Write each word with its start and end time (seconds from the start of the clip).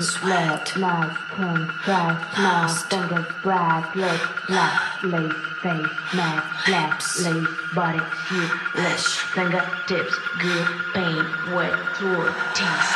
sweat, 0.00 0.76
knife, 0.76 1.18
pin, 1.34 1.70
drive, 1.84 2.38
mouth, 2.38 2.90
fingers, 2.90 3.26
bride, 3.42 3.88
lip, 3.94 4.48
laugh, 4.50 5.02
lace, 5.02 5.32
face, 5.62 5.86
mouth, 6.14 6.44
lips, 6.68 7.24
lace, 7.24 7.46
body, 7.74 8.00
suit, 8.28 8.50
lips, 8.74 9.16
finger 9.34 9.62
tips, 9.86 10.18
good, 10.40 10.66
pain, 10.92 11.24
wet, 11.54 11.78
through, 11.96 12.30
taste, 12.54 12.92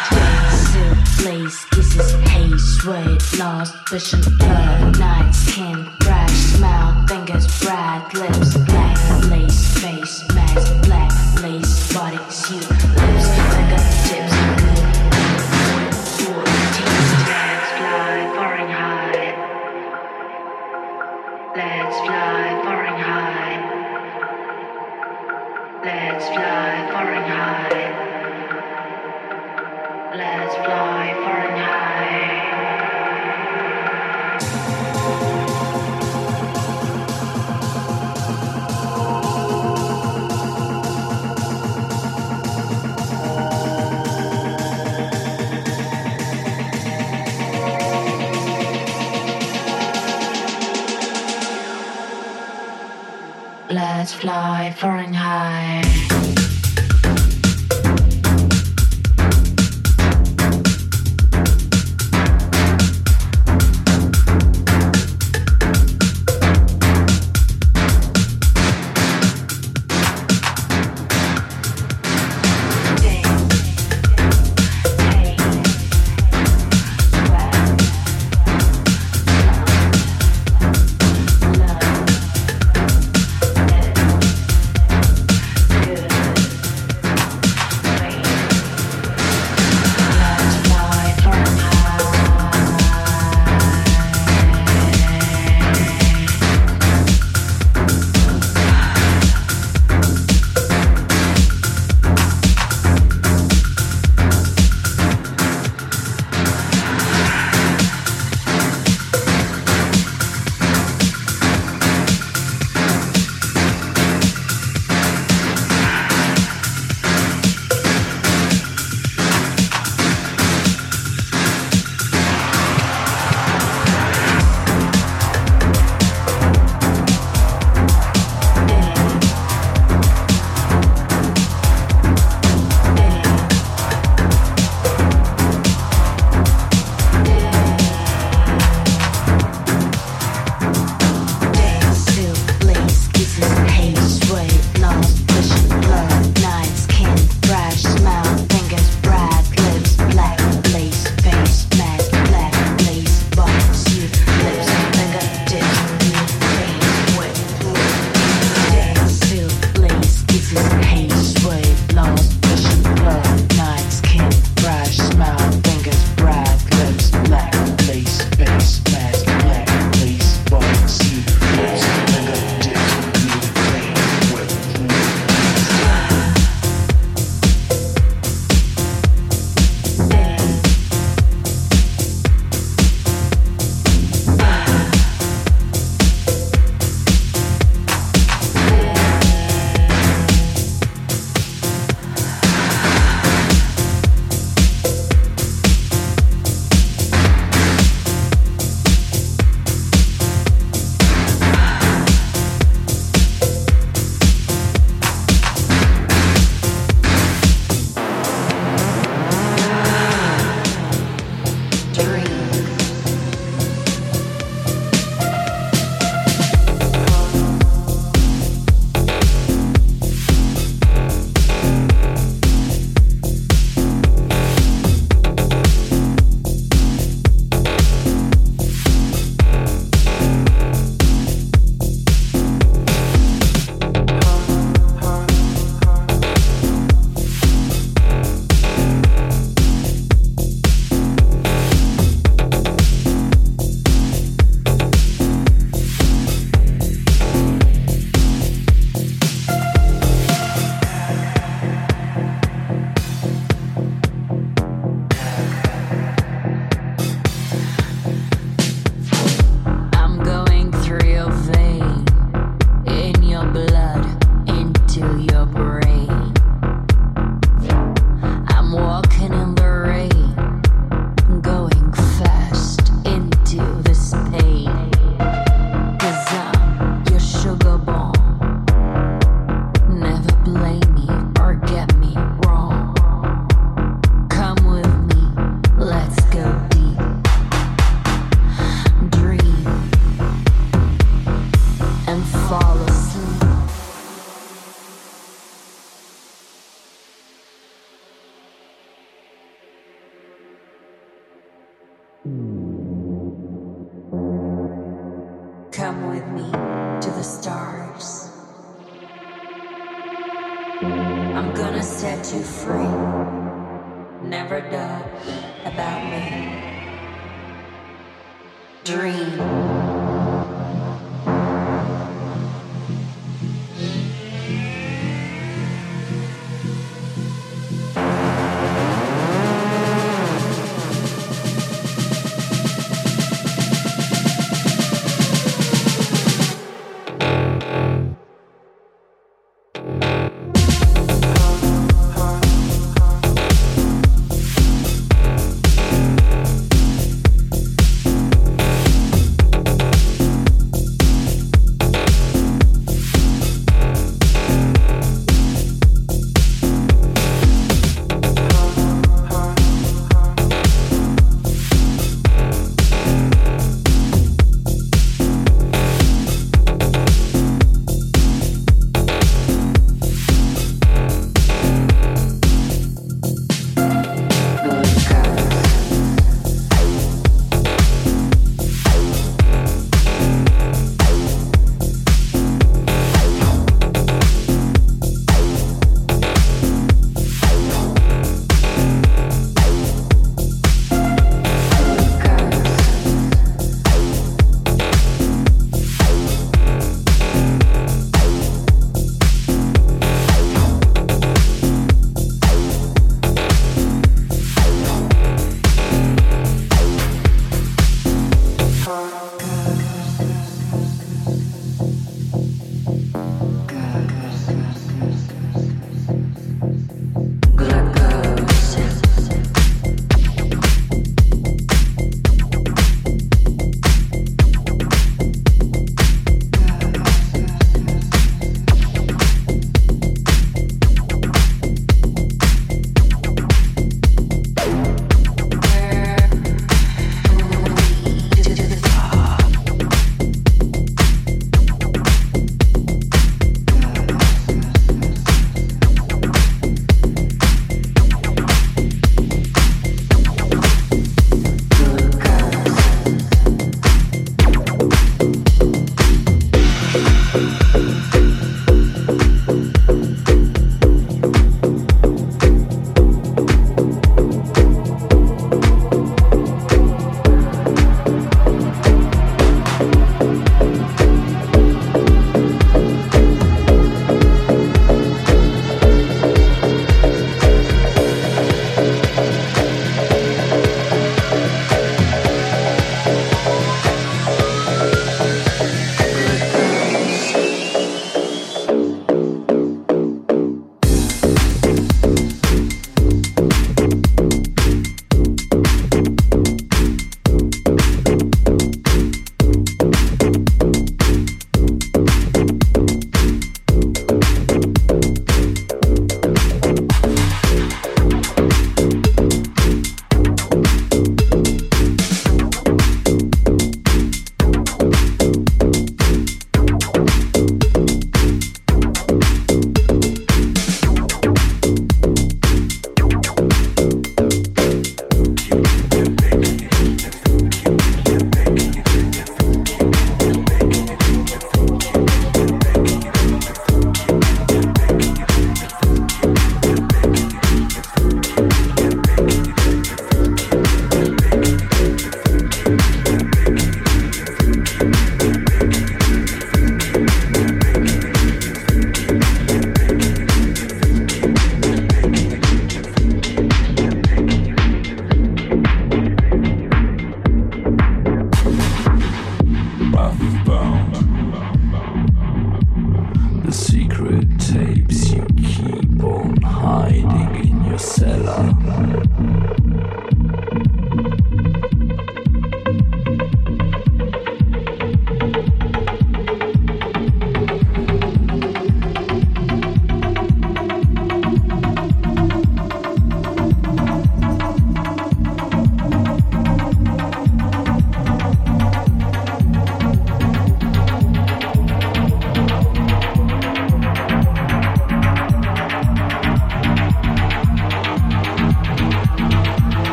silk, 0.73 1.25
lace, 1.25 1.65
kisses, 1.71 2.13
haze, 2.29 2.81
sweat, 2.81 3.39
lost, 3.39 3.89
vision, 3.89 4.21
blood, 4.39 4.99
night, 4.99 5.33
skin, 5.33 5.89
brush, 6.01 6.31
smile, 6.31 7.07
fingers, 7.07 7.47
bright, 7.63 8.09
lips, 8.15 8.57
black, 8.65 9.31
lace, 9.31 9.79
face, 9.79 10.29
mask, 10.35 10.83
black, 10.87 11.13
lace, 11.43 11.93
body, 11.95 12.19
suit, 12.31 12.69
lips, 12.71 13.50
fly, 54.21 54.71
foreign 54.77 55.15
high. 55.15 55.90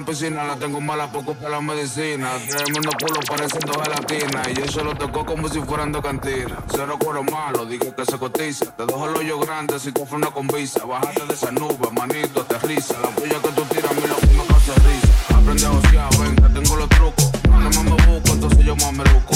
En 0.00 0.06
piscina. 0.06 0.44
La 0.44 0.56
tengo 0.56 0.80
mala 0.80 1.10
poco 1.12 1.34
para 1.34 1.50
la 1.50 1.60
medicina. 1.60 2.30
Tremendo 2.48 2.90
culo 3.00 3.20
pareciendo 3.26 3.72
gelatina. 3.80 4.42
Y 4.50 4.54
yo 4.54 4.66
se 4.66 4.82
lo 4.82 4.94
tocó 4.94 5.24
como 5.24 5.48
si 5.48 5.60
fueran 5.60 5.92
de 5.92 6.02
cantina. 6.02 6.58
Cero 6.70 6.96
cuero 6.98 7.22
malo, 7.24 7.66
dije 7.66 7.92
que 7.94 8.04
se 8.04 8.18
cotiza. 8.18 8.66
Te 8.76 8.86
dejo 8.86 9.08
el 9.08 9.16
hoyo 9.16 9.38
grande 9.40 9.78
si 9.78 9.92
tú 9.92 10.06
una 10.10 10.30
con 10.30 10.46
visa. 10.48 10.84
Bájate 10.84 11.24
de 11.26 11.34
esa 11.34 11.50
nube, 11.52 11.88
manito, 11.92 12.40
aterriza. 12.40 12.94
La 13.00 13.08
puya 13.10 13.40
que 13.40 13.48
tú 13.50 13.62
tiras 13.66 13.90
a 13.90 13.94
mí 13.94 14.02
lo 14.06 14.16
que 14.16 14.26
risa. 14.26 15.36
Aprende 15.36 15.66
a 15.66 15.70
josear, 15.70 16.18
ven 16.18 16.36
que 16.36 16.60
tengo 16.60 16.76
los 16.76 16.88
trucos. 16.88 17.30
Entonces 18.32 18.64
yo 18.64 18.76
me. 18.76 19.29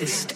Can't 0.00 0.29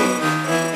Música 0.00 0.69